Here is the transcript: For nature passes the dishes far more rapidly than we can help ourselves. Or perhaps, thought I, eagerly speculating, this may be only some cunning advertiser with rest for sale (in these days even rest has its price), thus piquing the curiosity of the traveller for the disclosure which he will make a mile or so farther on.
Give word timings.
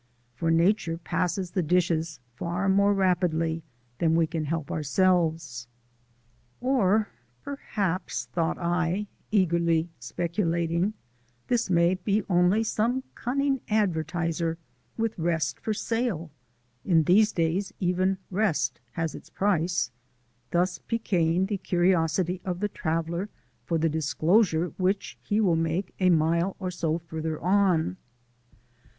For 0.33 0.49
nature 0.49 0.97
passes 0.97 1.51
the 1.51 1.61
dishes 1.61 2.19
far 2.33 2.67
more 2.67 2.91
rapidly 2.91 3.61
than 3.99 4.15
we 4.15 4.25
can 4.25 4.45
help 4.45 4.71
ourselves. 4.71 5.67
Or 6.59 7.09
perhaps, 7.43 8.25
thought 8.33 8.57
I, 8.57 9.05
eagerly 9.29 9.89
speculating, 9.99 10.95
this 11.49 11.69
may 11.69 11.93
be 11.93 12.23
only 12.27 12.63
some 12.63 13.03
cunning 13.13 13.61
advertiser 13.69 14.57
with 14.97 15.19
rest 15.19 15.59
for 15.59 15.71
sale 15.71 16.31
(in 16.83 17.03
these 17.03 17.31
days 17.31 17.71
even 17.79 18.17
rest 18.31 18.79
has 18.93 19.13
its 19.13 19.29
price), 19.29 19.91
thus 20.49 20.79
piquing 20.79 21.45
the 21.45 21.59
curiosity 21.59 22.41
of 22.43 22.59
the 22.59 22.69
traveller 22.69 23.29
for 23.65 23.77
the 23.77 23.87
disclosure 23.87 24.73
which 24.77 25.19
he 25.21 25.39
will 25.39 25.55
make 25.55 25.93
a 25.99 26.09
mile 26.09 26.55
or 26.57 26.71
so 26.71 26.97
farther 26.97 27.39
on. 27.39 27.97